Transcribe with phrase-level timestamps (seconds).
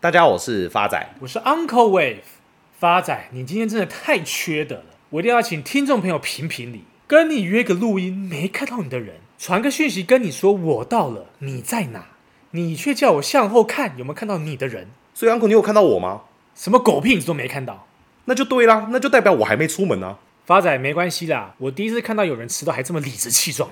[0.00, 2.18] 大家好，我是发仔，我是 Uncle Wave。
[2.78, 6.84] 发仔，你今天真的太缺德了，我一定要请听众朋友评评理。
[7.08, 12.06] 跟你约个录音，没看到你的人，传个讯息跟你说我到了，你在哪？
[12.52, 14.86] 你却叫我向后看有没有看到你的人。
[15.14, 16.22] 所以 Uncle，你有看到我吗？
[16.54, 17.88] 什么狗屁你都没看到，
[18.26, 20.18] 那就对啦，那就代表我还没出门啊。
[20.46, 23.68] 发仔，没关系啦，我第一次看到有人迟到还这么理直气壮。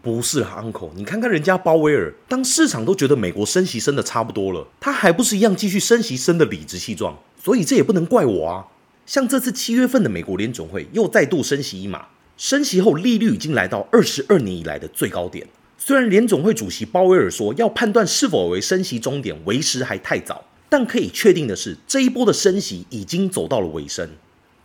[0.00, 7.18] 不是啊，Uncle，你看看人家鲍威尔，当市场都觉得美国升息升的差不多了，他还不是一样继续升息升的理直气壮？
[7.42, 8.66] 所以这也不能怪我啊。
[9.06, 15.46] 像这次七月份的美国联总会又再度升息一码，升息后利率已经来到二十二年以来的最高点。
[15.76, 24.10] 虽然联总会主席鲍威尔说要判断是否为升息终点为时还太早，但可以确定的是，这一波的升息已经走到了尾声。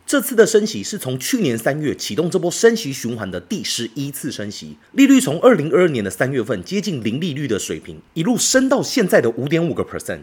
[0.05, 10.19] 这次的升息是从去年三月启动这波升息循环的第十一次升息，利率从二零二二年的三月份接近零利率的水平，一路升到现在的五点五个 percent。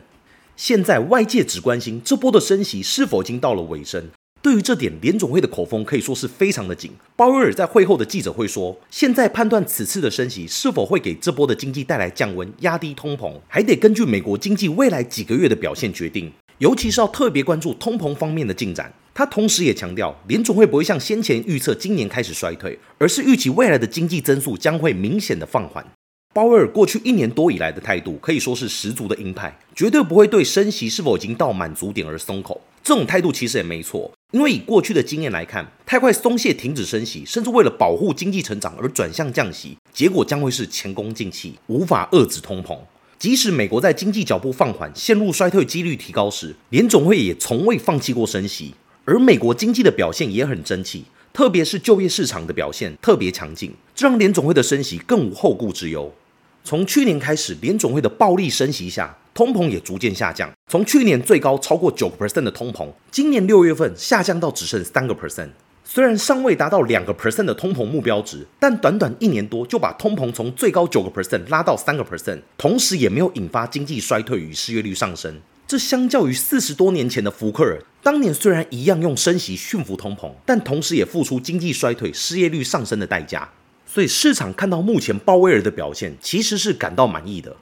[0.54, 4.08] 现在外界只关心这波的升息是否已经到了尾声。
[4.42, 6.90] 对于这点，联总会的口风可以说是非常的紧。
[7.16, 16.30] 鲍威尔在会后的记者会说，现在判断此次的升息是否会给这波的经济带来降温、压低通膨，还得根据美国经济未来几个月的表现决定。
[16.58, 18.92] 尤其是要特别关注通膨方面的进展。
[19.20, 25.86] 他同时也强调，联准会不会像先前预测今年开始衰退，而是预期未来的经济增速将会明显的放缓。
[26.32, 32.58] 鲍威尔过去一年多以来的态度可以说是十足的鹰派，绝对不会对升息是否已经到满足点而松口。
[32.82, 42.78] 这种态度其实也没错，因为以过去的经验来看，太快松懈、停止升息，甚至为了保护经济成长而转向降息，结果将会是前功尽弃，无法遏制通膨。
[43.18, 48.72] 即使美国在经济脚步放缓、陷入衰退几率提高时，联总会也从未放弃过升息。
[49.10, 56.14] 而美国经济的表现也很争气，特别是就业市场的表现特别强劲，这让联总会的升息更无后顾之忧。
[56.62, 60.48] 从去年开始，联总会的暴力升息下，通膨也逐渐下降。
[60.70, 65.48] 从去年最高超过九个 percent 的通膨，今年六月份下降到只剩三个 percent。
[65.84, 75.40] 虽然尚未达到两个 percent 的通膨目标值，但短短一年多就把通膨从最高九个 percent 拉到三个 percent，同时也没有引发经济衰退与失业率上升。
[75.70, 83.48] 这相较于四十多年前的福克尔，当年虽然一样用升息驯服通膨，但同时也付出经济衰退、失业率上升的代价。
[83.86, 87.54] 所以市场看到目前鲍威尔的表现，其实是感到满意的。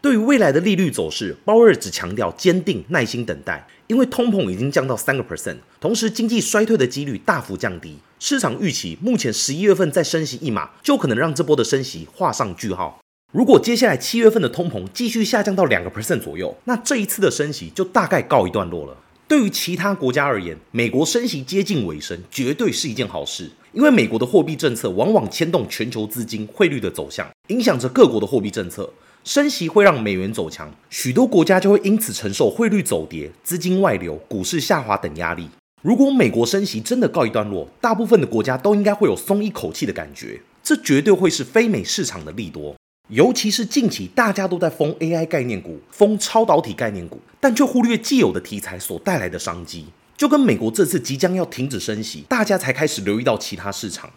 [0.00, 7.98] 对于未来的利率走势，鲍威尔只强调坚定、耐心等待，因为通膨已经降到三个 percent，同时经济衰退的几率大幅降低。
[8.18, 13.01] 市场预期目前十一月份再升息一码，就可能让这波的升息画上句号。
[13.32, 18.94] 如果接下来七月份的通膨继续下降到两个 percent 左右，那这一次的升息就大概告一段落了。
[19.26, 28.90] 对于其他国家而言，美国升息接近尾声，绝对是一件好事，因为美国的货币政策往往牵动全球资金汇率的走向，影响着各国的货币政策。
[29.24, 35.48] 升息会让美元走强，许多国家就会因此承受汇率走跌、资金外流、股市下滑等压力。
[35.80, 42.74] 如果美国升息真的告一段落，大部分的国家都应该会有松一口气的感觉，这绝对会是非美市场的利多。
[43.12, 49.84] 尤其是近期大家都在封 AI 概念股、封超导体概念股，但却忽略既有的题材所带来的商机。
[50.16, 54.08] 就跟美国这次即将要停止升息，大家才开始留意到其他市场。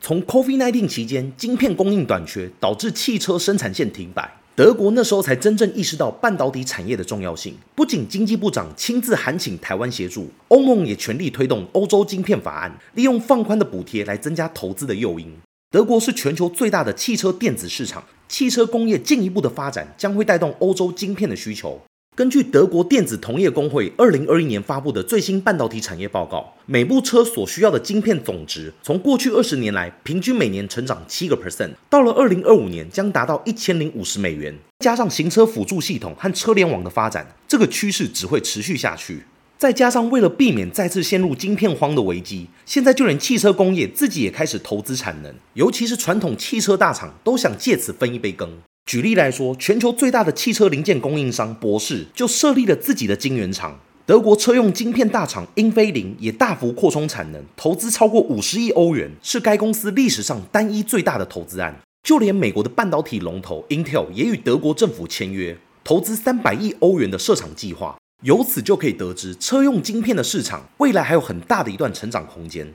[0.00, 4.32] 从 COVID-19 期间，晶片供应短缺导致汽车生产线停摆。
[4.54, 15.26] 德国那时候才真正意识到半导体产业的重要性，不仅经济部长亲自函请台湾协助，欧盟也全力推动欧洲晶片法案，利用放宽的补贴来增加投资的诱因。
[15.72, 21.80] 德国是全球最大的汽车电子市场，汽车工业进一步的发展将会带动欧洲晶片的需求。
[22.16, 34.56] 根据德国电子同业工会二零二一年发布的最新半导体产业报告，每部车所需要的晶片总值，从过去二十年来平均每年成长七个 percent，到了二零二五年将达到一千零五十美元。
[34.78, 39.24] 加上行车辅助系统和车联网的发展，这个趋势只会持续下去。
[39.64, 48.46] 再加上为了避免再次陷入晶片荒的危机，现在就连汽车工业自己也开始投资产能，尤其是传统汽车大厂都想借此分一杯羹。
[48.84, 53.80] 举例来说，全球最大的汽车零件供应商博世就设立了自己的晶圆厂。
[54.04, 61.74] 德国车用晶片大厂英飞凌也大幅扩充产能，投资超过五十亿欧元，是该公司历史上单一最大的投资案。
[62.06, 67.96] 就连美国的半导体龙头 Intel 也与德国政府签约，投资三百亿欧元的设厂计划。
[68.24, 72.66] 由此就可以得知，车用晶片的市场未来还有很大的一段成长空间。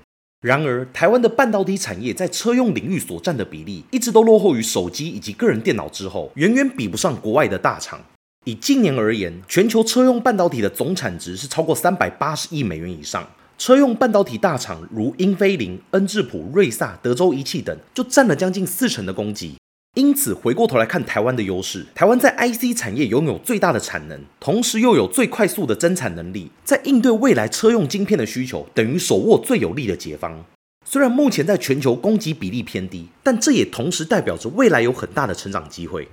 [0.41, 7.99] 然而，台湾的半导体产业在车用领域所占的比例，一直都落后于手机以及个人电脑之后，远远比不上国外的大厂。
[8.45, 13.27] 以近年而言，全球车用半导体的总产值是超过三百八十亿美元以上。
[13.57, 19.55] 车用半导体大厂如英飞凌、恩智浦、瑞萨、德州仪器等，就占了将近四成的供给。
[19.99, 30.45] 因此，回过头来看台湾的优势，台湾在 IC 产业拥有最大的产能，同时又有最快速的增产能力，在应对未来车用晶片的需求，等于手握最有力的解方。
[30.85, 36.07] 虽然目前在全球供给比例偏低，但这也同时代表着未来有很大的成长机会。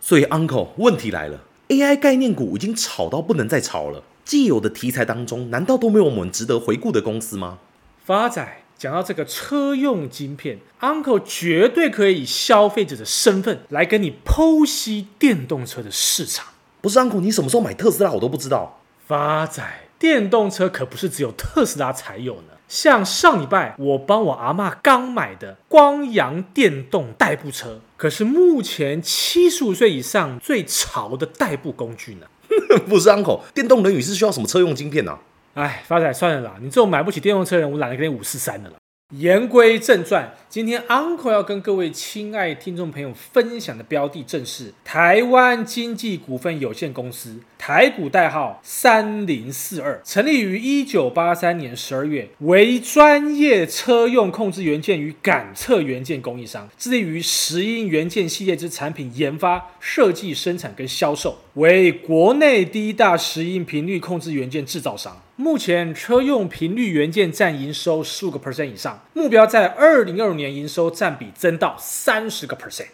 [0.00, 4.02] 所以，Uncle，问题来了，AI 概念股已经炒到不能再炒了。
[4.24, 7.58] 既有的题材当中，难道都没有我们值得回顾的公司吗？
[8.02, 16.46] 发仔讲到这个车用晶片，Uncle 绝对可以以消费者的身份来跟你剖析电动车的市场。
[16.80, 18.80] 不是 Uncle，你什么时候买特斯拉我都不知道。
[19.06, 19.62] 发仔，
[19.98, 22.54] 电动车可不是只有特斯拉才有呢。
[22.68, 32.26] 像上礼拜我帮我阿妈刚买的光阳电动代步车，可是目前七十五岁以上最潮的代步工具呢。
[32.88, 35.12] 不是 uncle，电动轮椅是需要什么车用晶片呢？
[35.12, 35.18] 啊？
[35.54, 38.76] 哎，发财算了啦，你这种买不起电动车的人，我懒得跟你五四三的了。
[39.16, 65.20] 言归正传，今天 Uncle 要跟各位亲爱听众朋友分享的标的正是台湾经济股份有限公司，台股代号三零四二，成立于一九八三年十二月，为专业车用控制元件与感测元件供应商，致力于石英元件系列之产品研发、设计、生产跟销售，为国内第一大石英频率控制元件制造商。
[65.36, 72.88] 目前车用频率元件占营收十五个 percent 以上，目标在二零二五年营收占比增到三十个 percent。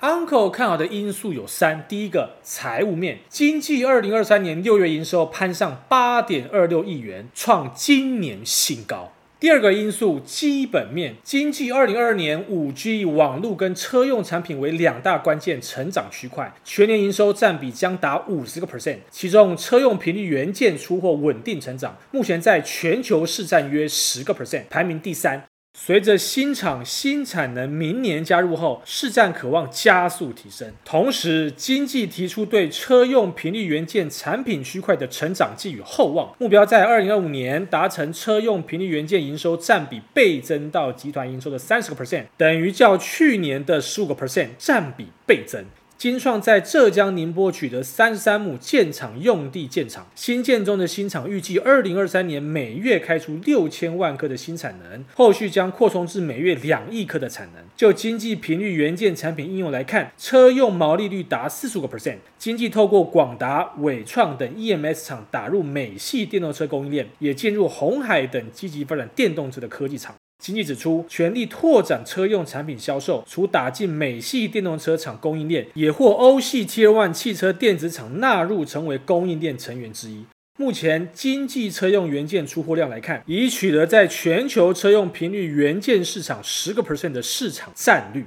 [0.00, 9.12] Uncle 看好的因素有三：第一个，财务面，经济二零二三年六月营收攀上八点二六亿元，创今年新高。
[9.40, 25.49] 第二个因素，基本面，经济二零二二年五 G 网络跟车用产品为两大关键成长区块，全年营收占比将达五十个 percent，其中车用频率元件出货稳定成长，目前在全球市占约十个 percent，排名第三。
[25.82, 30.70] 随着新厂新产能明年加入后，市占可望加速提升。
[30.84, 45.64] 同时，经济提出对车用频率元件产品区块的成长寄予厚望，目标在二零二五年达成车用频率元件营收占比倍增到集团营收的三十个 percent，等于较去年的十五个 percent 占比倍增。
[46.00, 57.62] 金创在浙江宁波取得三十三亩建厂用地建厂，新建中的新厂预计二零二三年每月开出六千万颗的新产能，后续将扩充至每月两亿颗的产能。
[57.76, 62.16] 就经济频率元件产品应用来看，车用毛利率达四十五个 percent。
[62.38, 70.14] 经济透过广达、伟创等 EMS 厂打入美系电动车供应链，也进入红海等积极发展电动车的科技厂。
[70.40, 80.24] 经济指出，全力拓展车用产品销售，除打进美系电动车厂供应链，也获欧系 t i One 汽车电子厂纳入，成为供应链成员之一。
[80.58, 88.24] 目前经济车用元件出货量来看，已取得在全球车用频率元件市场十个 percent 的市场占率。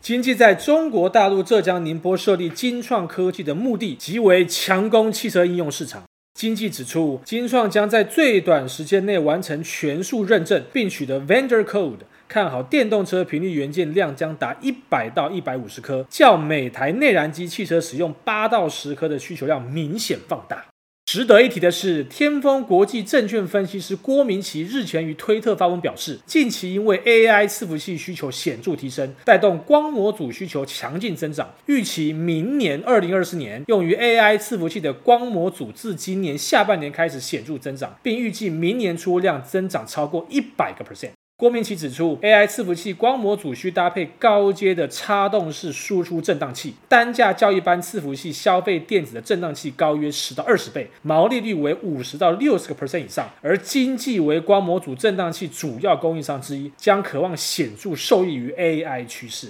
[0.00, 6.02] 经济在中国大陆浙江宁波设立金创科技的目的，即为强攻汽车应用市场。
[6.34, 20.66] 经济指出，金创将在最短时间内完成全数认证，并取得 Vendor Code，看好电动车频率元件量将达一百到一百五十颗，较每台内燃机汽车使用八到十颗的需求量明显放大。
[21.14, 41.10] 值得一提的是，天风国际证券分析师郭明奇日前于推特发文表示，近期因为 AI 伺服器需求显著提升，带动光模组需求强劲增长，预期明年二零二四年用于 AI 伺服器的光模组自今年下半年开始显著增长，并预计明年出货量增长超过一百个 percent。
[41.36, 53.28] 郭明奇指出，AI 伺服器光模组需搭配高阶的插动式输出振荡器，单价较一般伺服器消费电子的振荡器高约十到二十倍，毛利率为五十到六十个 percent 以上。
[53.42, 59.48] 而经济为光模组振荡器主要供应商之一，将渴望显著受益于 AI 趋势。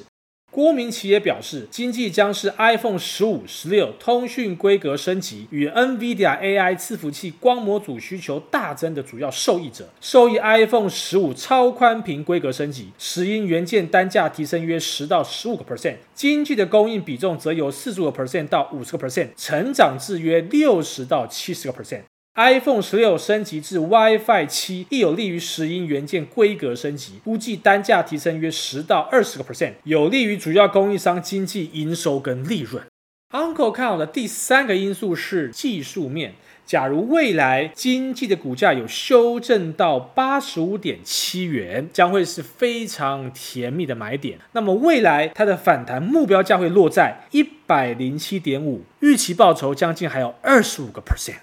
[0.54, 9.88] 郭明奇也表示，经济将是 iPhone 十五、十六通讯规格升级与 NVIDIA AI 伺服器光模组需求大增的主要受益者。
[10.00, 22.02] 受益 iPhone 十五超宽屏规格升级，石英元件单价提升约十到十五个 percent，经济的供应比重则由四十五个 percent 到五十个 percent，成长至约六十到七十个 percent。
[22.36, 32.82] iPhone 十六升级至 WiFi 七，亦有利于石英元件规格升级，估计单价提升约十到二十个 percent，有利于主要供应商经济营收跟利润。
[33.30, 36.34] Uncle 看好的第三个因素是技术面，
[36.66, 44.40] 假如未来经济的股价有修正到八十五点七元，将会是非常甜蜜的买点。
[44.50, 51.38] 那么未来它的反弹目标价会落在一百零七点五，预期报酬将近还有二十五个 percent。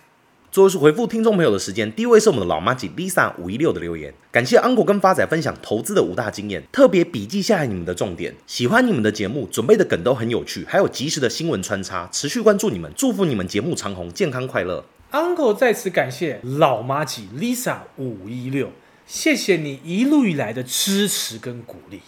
[0.52, 14.84] 最后是回复听众朋友的时间，第一位是我们的老妈子 Lisa 五一六的留言，感谢 Uncle 跟发仔分享投资的五大经验，特别笔记下来你们的重点，喜欢你们的节目，准备的梗都很有趣，还有及时的新闻穿插，持续关注你们，祝福你们节目长红，健康快乐。
[15.14, 18.72] Uncle 在此感谢老妈子 Lisa 五一六，
[19.08, 22.02] 谢谢你一路以来的支持跟鼓励。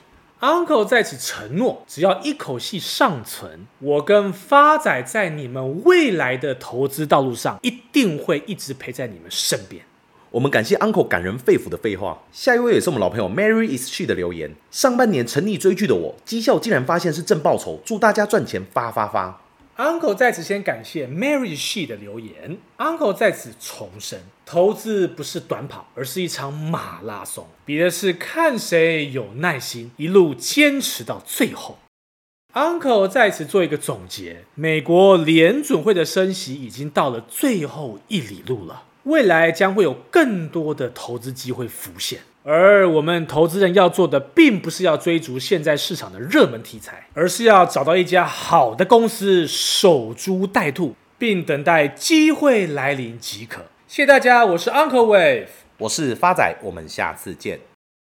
[0.44, 9.86] Uncle 在此承诺，只要一口气尚存，我跟发仔在你们未来的投资道路上，一定会一直陪在你们身边。
[10.32, 12.24] 我们感谢 Uncle 感人肺腑的废话。
[12.34, 14.54] 下一位也是我们老朋友 Mary is she 的留言。
[14.70, 19.43] 上半年沉溺追剧的我，绩效竟然发现是正报酬，祝大家赚钱发发发。
[19.78, 22.60] Uncle 在此先感谢 Mary She 的留言。
[22.78, 31.80] Uncle 在此重申，投资不是短跑，而是一场马拉松，比的是看谁有耐心，一路坚持到最后。
[32.54, 42.22] Uncle 在此做一个总结：美国联准会的升息已经到了最后一里路了，未来将会有更多的投资机会浮现。
[42.46, 53.62] 而我们投资人要做的，并不是要追逐现在市场的热门题材，而是要找到一家好的公司，守株待兔，并等待机会来临即可。
[53.88, 55.48] 谢谢大家，我是 Uncle Wave，
[55.78, 57.73] 我是发仔，我们下次见。